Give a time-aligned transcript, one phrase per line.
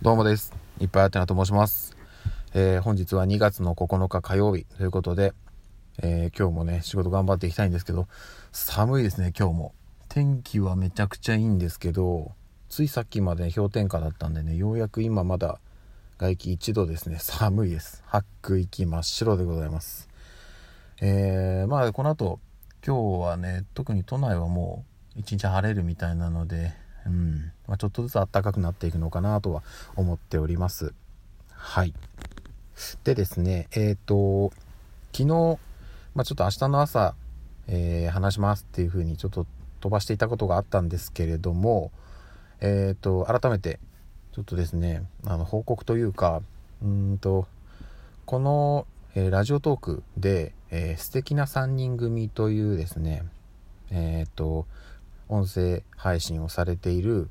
[0.00, 0.54] どうもです。
[0.78, 1.96] いっぱいあてなと申します。
[2.54, 5.34] えー、本日は2月の9日火曜日ということで、
[6.00, 8.06] えー、今日もね、仕事頑張っていきたいんですけど、
[8.52, 9.74] 寒いですね、今日も。
[10.08, 12.30] 天気はめちゃくちゃいいんですけど、
[12.68, 15.58] ついさっきまで氷点下だったんでね、ようやく今まだ
[16.18, 18.04] 外気1度ですね、寒いです。
[18.06, 20.08] 吐く息真っ白でございます。
[21.00, 22.38] えー、まあこの後、
[22.86, 24.84] 今日はね、特に都内はも
[25.16, 26.72] う一日晴れるみたいなので、
[27.08, 27.52] うん。
[27.66, 29.62] まあ、ちょっとずつ暖かくなっていくのかなとは
[29.96, 30.94] 思っております。
[31.50, 31.92] はい。
[33.04, 34.52] でですねえっ、ー、と
[35.12, 35.58] 昨日、
[36.14, 37.14] まあ、ちょっと明日の朝、
[37.66, 39.46] えー、話しますっていうふうにちょっと
[39.80, 41.90] 飛ばしていたことがあったんですけれども
[42.60, 43.80] えっ、ー、と改めて
[44.32, 46.42] ちょっとですねあの報告というか
[46.82, 47.46] うんと
[48.24, 53.24] この、えラジオトークで、えー、素敵な3人組というですね
[53.90, 54.66] えっ、と
[55.28, 57.28] 音声配信をされている、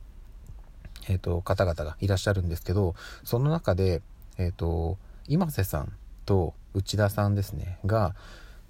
[1.09, 4.01] えーと、方々がいらっしゃるんですけどその中で、
[4.37, 4.97] えーと、
[5.27, 5.91] 今瀬さん
[6.25, 8.15] と内田さんですねが、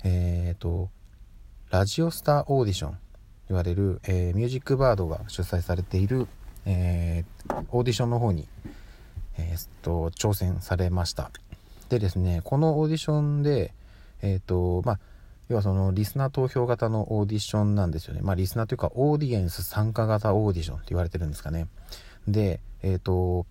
[0.04, 0.90] えーと、
[1.70, 2.98] ラジオスターオーディション
[3.50, 6.28] 言われる、えー、ミュージックバードが主催されている、
[6.66, 8.48] えー、オーディションの方に、
[9.38, 11.32] えー、と挑戦されました。
[11.90, 13.74] でですねこのオーディションで
[14.22, 15.00] えっ、とまあ
[15.50, 18.22] 要はそのリスナー投票型のオーディションなんですよね。
[18.22, 21.68] まあリスナーというかオーディエンス参加型オーディションって言われてるんですかね。
[22.28, 23.46] で、えっ、ー、と、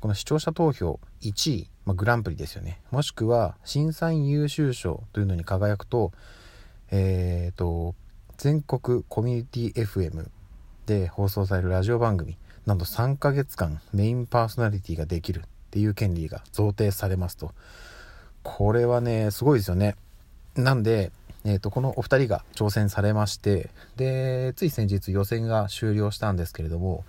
[0.00, 2.80] この視聴者投票1位、まあ、グランプリですよね。
[2.90, 6.12] もしくは審査員優秀賞というのに輝くと、
[6.90, 7.94] えっ、ー、と、
[8.36, 10.28] 全国コミュニティ FM
[10.86, 17.52] で放送されるラジオ番組、なんと3ヶ月間メインパーソナリティができるっていう権利が贈呈されますと。
[18.42, 19.96] これはね、すごいですよね。
[20.54, 21.12] なんで、
[21.44, 27.04] えーと、このお二人が挑戦されましてでつい先日予選が終了したんですけれども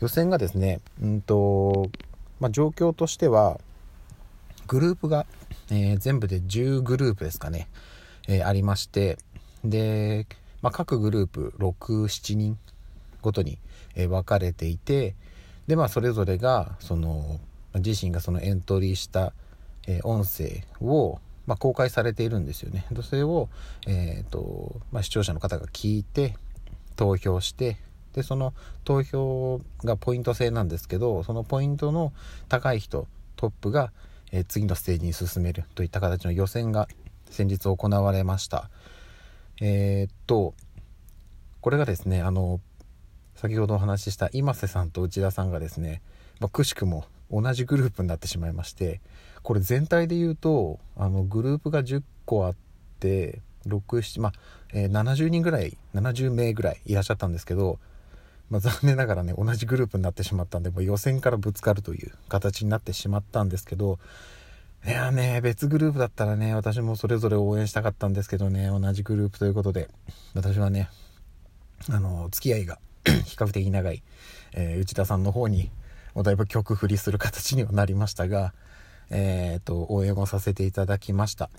[0.00, 1.90] 予選がですね、うんと
[2.38, 3.60] まあ、状況としては
[4.68, 5.26] グループが、
[5.70, 7.68] えー、全部で10グループですかね、
[8.28, 9.18] えー、ありまして
[9.64, 10.26] で、
[10.60, 12.58] まあ、各グループ67人
[13.20, 13.58] ごとに、
[13.94, 15.14] えー、分かれていて
[15.66, 17.40] で、まあ、それぞれがその
[17.74, 19.32] 自身がそのエントリーした、
[19.86, 22.86] え音声をまあ、公開されているんですよね。
[23.02, 23.48] それを、
[23.86, 26.36] えーとまあ、視聴者の方が聞いて
[26.96, 27.78] 投票して
[28.14, 28.52] でその
[28.84, 32.12] 投票がポイント制なんですけどそのポイントの
[32.48, 33.92] 高い人トップが、
[34.30, 36.88] えー、次のステージに進めるといった形の予選が
[37.30, 38.68] 先日行われました。
[39.60, 40.54] えー、と
[41.60, 42.60] これがですねあの
[43.34, 46.02] 先ほどお話しした今瀬さんと内田さんがですね、
[46.40, 49.00] まあ、くしくも同じグループになってしまいまして
[49.42, 52.54] これ全体で言うとあのグループが10個あっ
[53.00, 54.32] て67まあ、
[54.72, 57.78] えー、70人ぐらい70名ぐらいいらっしゃったんですけど、
[58.50, 63.98] まあ、残念ながらね同じグループになってしまったんでもう予選からぶつかるという形になってしまったんですけど
[64.84, 69.88] いやね別グループだったらね私もそれぞれ応援したかったんですけどね同じグループということで
[70.34, 70.88] 私はね
[71.88, 74.02] あの付き合いが 比較的長い、
[74.52, 75.70] えー、内田さんの方に
[76.14, 78.52] もうだいぶ曲振りする形にはなりましたが、
[79.12, 81.50] えっ、と、応援をさせていただきました。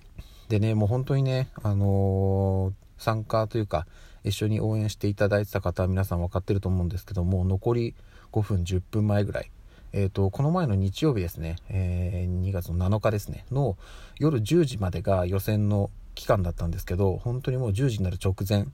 [0.49, 3.87] でね、もう本当にね、あのー、参加というか、
[4.23, 7.95] 一緒に応援していただいてた方は皆さん分かってると思うんですけども、残り
[8.31, 9.51] 5分、10分前ぐらい、
[9.91, 13.77] えっ、ー、と、この前の日曜日ですね、え、2月の7日ですね、の
[14.19, 18.67] 夜10時までが予選の期間だったんですけど、本当にもう10時になる直前、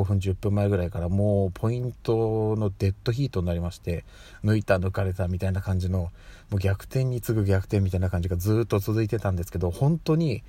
[0.00, 4.04] 5分10分前ぐらいからもうポイントのデッドヒートになりまして
[4.44, 6.10] 抜いた抜かれたみたいな感じの
[6.50, 10.42] もう逆転に次ぐ逆転みたいな感じがずっと続いてたんですけど本当に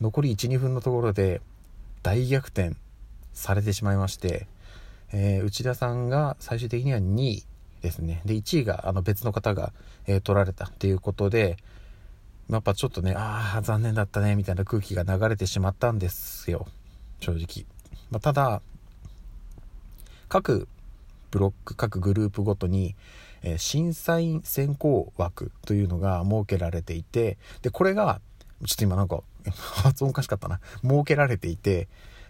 [0.00, 1.40] 残り12分のところで
[2.02, 2.74] 大逆転
[3.32, 4.46] されてしまいまして、
[5.12, 7.44] えー、内田さんが最終的には2位
[7.80, 8.22] ですね。
[8.24, 9.72] で1位があの別の方が、
[10.06, 11.56] えー、取られたっていうことで
[12.50, 16.66] やっぱちょっとねああ残念だったねみたいな空気が流れてしまったんですよ。
[17.20, 17.66] 正直、
[18.10, 18.62] まあ、ただ
[20.32, 20.66] 各
[21.30, 22.94] ブロック、各グループごとに、
[23.42, 28.22] えー、審査員選考枠というのが設けられていて、で、これが、
[28.64, 30.58] ちょっと今なんか、 発音おかしかったな。
[30.80, 31.86] 設けられていて、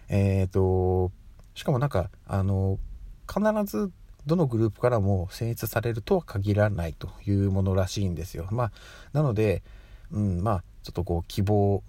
[0.09, 1.13] えっ、ー、と、
[1.55, 2.77] しかもなんか、あの、
[3.25, 3.89] 必ず
[4.25, 8.49] どのグループからも選出されるとは限らないというものらしいんですよ。
[8.51, 8.71] まあ、
[9.13, 9.63] なので、
[10.11, 11.81] うん、まあ、ちょっとこう、希望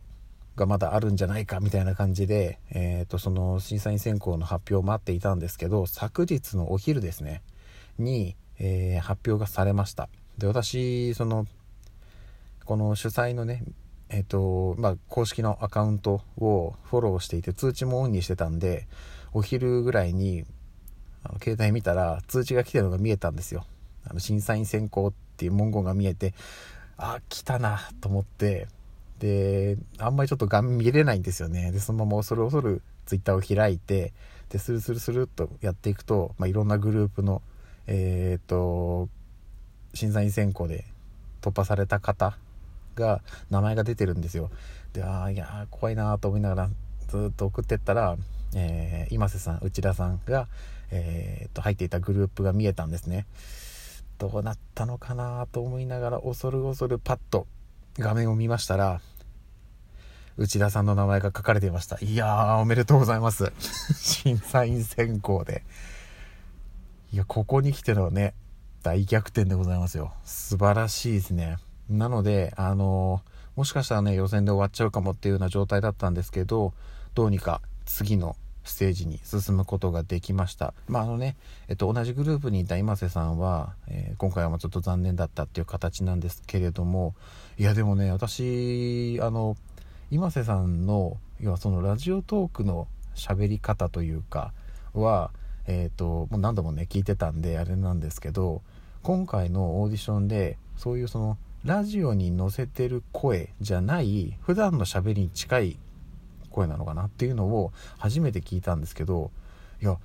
[0.56, 7.42] がまだあるんじゃないかみたいな感じで、えー、とその審査員選考の発表を待っていたんですけど昨日のお昼ですね
[7.98, 10.08] に、えー、発表がされました。
[10.38, 11.46] で私その
[12.64, 13.64] この主催のね
[14.08, 18.86] えっ、ー、とまあ公式のアカウントをフォローしていて通知もオンにしてたんで
[19.32, 20.44] お昼ぐらいに
[21.24, 23.64] あの携帯見たら通知が来てるのが見えたんですよ。
[24.06, 26.34] あの審査員選考っていう文言が見えて、
[26.96, 28.68] あ、来たなと思って、
[29.18, 31.72] で、あんまりちょっと画面見れないんですよね。
[31.72, 34.12] で、そのまま恐る恐るツイッターを開いて、
[34.48, 37.42] で、スルスルスルっとやっていくと、まあ、いろんなグループの、
[37.86, 39.08] えっ、と、
[39.94, 40.84] 審査員選考で
[41.40, 42.36] 突破された方
[42.94, 44.50] が、名前が出てるんですよ。
[44.92, 46.70] で、ああ、いや怖いなと思いながら、
[47.08, 48.16] ずっと送ってったら、
[48.54, 50.48] えー、今瀬さん、内田さんが、
[50.90, 53.26] えー、と、入っていたグループが見えたんですね。
[54.18, 57.46] どうなったのかなと思いながら、恐る恐るパッと
[57.98, 59.00] 画面を見ましたら、
[60.36, 61.98] 内田さんの名前が書かれていました。
[62.00, 63.52] いやー、おめでとうございます。
[63.94, 65.62] 審査員選考で。
[67.12, 68.34] いや、ここに来てのね、
[68.82, 70.12] 大逆転でございますよ。
[70.24, 71.58] 素晴らしいですね。
[71.88, 76.74] なので、あのー、もしかしたらね、予選で終わっちゃうかもっていうような状態だったんですけど、
[77.14, 80.74] どうにか次のステージに進むことができました。
[80.88, 81.36] まああのね、
[81.68, 87.14] えっと、同じグループにいた今瀬さんは、えー、今回はちょっと残念だったっていう形なんですけれども、
[87.58, 89.56] いやでもね、私、あの、
[90.10, 94.52] 今瀬さんの、要はそのラジオトークの喋り方というか
[94.92, 95.30] は、
[95.66, 98.62] えっ、ー、と、もう何度もね、聞いてたんであれなんですけど、
[99.02, 105.78] 今回のオーディションで、そういうその、ラジオに載せてる声じゃない、普段の喋りに近い
[106.54, 109.30] 声なのかなっていうのを初めて聞いたんですけど
[109.82, 109.98] いや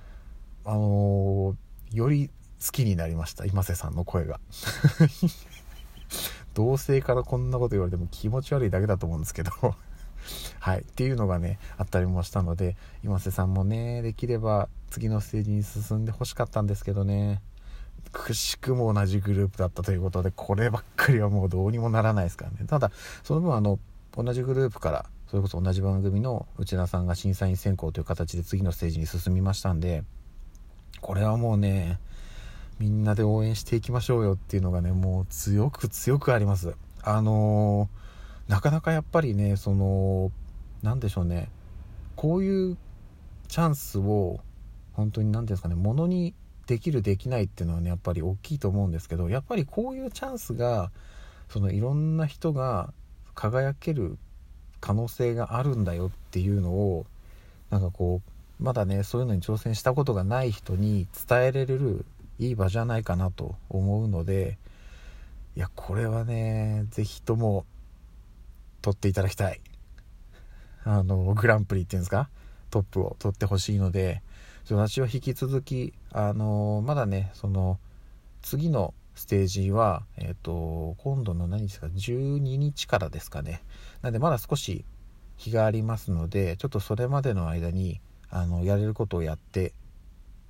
[0.64, 2.28] あのー、より
[2.64, 4.40] 好きになりました今瀬さんの声が
[6.54, 9.52] 同性からこんなこと言われても気持ち悪いだけだと思うんですけど
[10.60, 10.80] はい。
[10.80, 17.40] っていうのがね、あったりもしたので、今瀬さんもね、できれば次のステージに進んでほしかったんですけどね、
[18.12, 22.66] くしくも同じグループだったということで、こればっかりはもうどうにもならないですからね。
[22.66, 22.90] ただ、
[23.22, 23.78] その分あの、
[24.12, 30.02] 同じグループからそれこそ同じ番組の内田さんが審査員選考という形で次のステージに進みましたんで
[31.00, 32.00] これはもうね
[32.80, 36.74] みんなで応援していきましょうよっていうのがねもう強く強くあります。
[37.02, 40.32] あのー、なかなかやっぱりねその
[40.82, 41.48] 何でしょうね。
[42.16, 42.76] こういう
[43.46, 44.40] チャンスを
[44.94, 46.34] 本当に何て言うんですかねものに
[46.66, 50.90] できるできないっていうのはねやっぱり大きいと思うんですけどやっぱりこういうチャンスが
[51.48, 52.92] そのいろんな人が
[53.36, 54.18] 輝ける
[54.80, 57.06] 可能性があるんだよっていうのを
[57.70, 58.20] なんかこ
[58.60, 62.04] うまだねそういうのに挑戦したことがない人に伝えられる
[62.38, 64.58] いい場じゃないかなと思うので
[65.56, 67.64] いやこれはね是非とも
[68.82, 69.60] 取っていただきたい。
[70.84, 72.30] あのグランプリっていうんですか？
[72.70, 74.22] トップを取ってほしいので
[74.70, 77.78] 私は引き続きあのまだねその
[78.40, 83.62] 次のステージは、えっ、ー、と、今度の何ですか、12日からですかね。
[84.00, 84.86] なんでまだ少し
[85.36, 88.00] 日がありますので、ちょっとそれまでの間に、
[88.30, 89.74] あの、やれることをやって、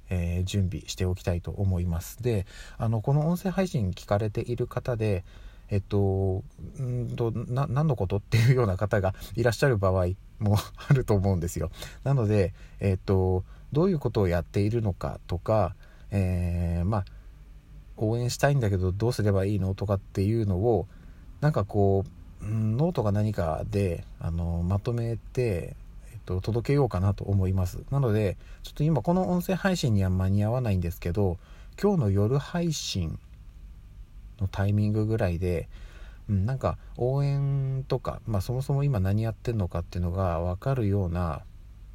[0.09, 2.23] えー、準備しておきたいと思います。
[2.23, 2.47] で、
[2.79, 5.25] あの、この音声配信聞かれている方で、
[5.69, 6.45] えっと、
[6.81, 10.59] んと、な、何のことっていうような方が いらっしゃる場合も
[10.89, 11.73] あると思うんですよ。
[12.05, 15.75] なので、えっと、どういうことをやっているのかとか、
[16.13, 17.05] えー、まあ、
[18.03, 19.75] 応援したいんだけどどうすればいいの？
[19.75, 20.87] とかっていうのを
[21.41, 22.05] なんかこ
[22.43, 25.77] う、うん、ノートが何かであのまとめて、
[26.13, 27.81] えっと、届けようかなと思います。
[27.91, 31.39] なのでちょっと今この音声配信には間に合わないんですけど
[31.81, 33.19] 今日の夜配信
[34.41, 35.69] のタイミングぐらいで、
[36.29, 41.43] うん、なんか応援とか、まあ、そもそも今何やってんのかっていうのが分かるような、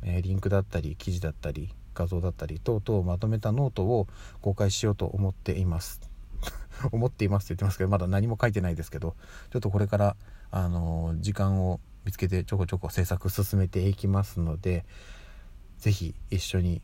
[0.03, 4.07] えー、リンクだったり記事だったり画像だったり等々をまとめたノートを
[4.41, 6.01] 公開しようと思っています。
[6.91, 9.15] 思っていますって言ってますけどまだ何も書いてないですけど
[9.51, 10.15] ちょっとこれから
[10.51, 14.85] あの時間を見つけてちょこちょこ制作進めていきますので
[15.79, 16.81] 是非一緒に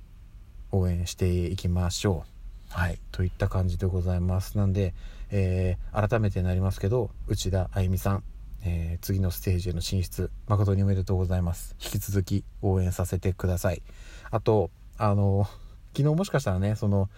[0.72, 2.74] 応援していきましょう。
[2.74, 3.00] はい。
[3.12, 4.58] といった感じでございます。
[4.58, 4.94] なんで、
[5.30, 8.24] えー、改めてなりますけど内田あゆみさん
[8.64, 11.76] えー、次のステージへの進出誠におめでとうございます。
[11.84, 13.82] 引き続き応援させてください。
[14.30, 14.70] あと
[15.02, 15.48] あの、
[15.98, 17.10] 昨日もしかしたらね、その、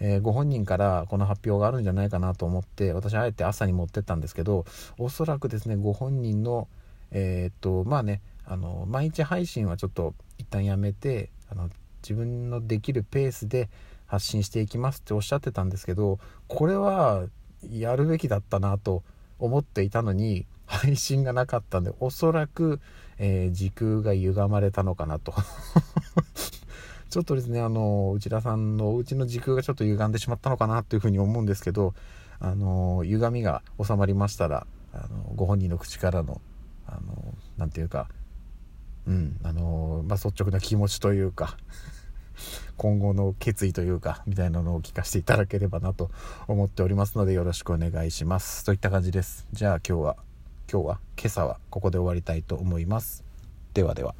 [0.00, 4.66] えー、ご本人からこの発表があるんじゃないかなと思って、私あえて朝に持ってったんですけど、
[4.98, 6.68] おそらくですね、ご本人の、
[7.10, 11.70] えー、っと、まあね、あの、毎日配信はちょっと一旦やめて、あの、
[12.02, 13.70] 自分のできるペースで
[14.04, 17.24] 発信していきますっておっしゃってたんですけど、これは
[17.70, 19.04] やるべきだったなと
[19.38, 22.80] 思っていたのに、配信がなかったんで、おそらく、
[23.18, 25.32] えー、時空が歪まれたのかなと。
[27.12, 31.92] ちょっとですね、あの、内田さんのお家の時空がちょっと歪んでしまったのかなというふうに思うんですけど、
[32.40, 36.40] あの、歪みが収まりましたら、あの、ご本人の口からの、
[36.86, 38.08] あの、なんていうか、
[39.06, 41.58] うん、あの、まあ、率直な気持ちというか
[42.78, 46.10] 今後の決意というか、みたいなのを聞かせていただければなと
[46.48, 48.64] 思っておりますので、よろしくお願いします。
[48.64, 49.46] といった感じです。
[49.52, 50.16] じゃあ今日は、
[50.72, 53.22] 今日は、今朝はここで終わりたいと思います。
[53.74, 54.14] ではでは。